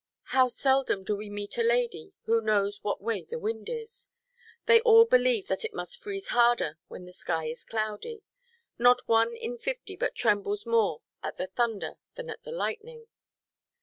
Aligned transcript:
How 0.33 0.47
seldom 0.47 1.03
do 1.03 1.15
we 1.15 1.29
meet 1.29 1.59
a 1.59 1.63
lady 1.63 2.11
who 2.23 2.41
knows 2.41 2.83
what 2.83 3.03
way 3.03 3.23
the 3.23 3.37
wind 3.37 3.69
is! 3.69 4.09
They 4.65 4.81
all 4.81 5.05
believe 5.05 5.45
that 5.47 5.63
it 5.63 5.75
must 5.75 5.99
freeze 6.01 6.29
harder 6.29 6.79
when 6.87 7.05
the 7.05 7.13
sky 7.13 7.45
is 7.49 7.63
cloudy; 7.63 8.23
not 8.79 9.07
one 9.07 9.35
in 9.35 9.59
fifty 9.59 9.95
but 9.95 10.15
trembles 10.15 10.65
more 10.65 11.03
at 11.21 11.37
the 11.37 11.45
thunder 11.45 11.97
than 12.15 12.31
at 12.31 12.41
the 12.41 12.51
lightning. 12.51 13.09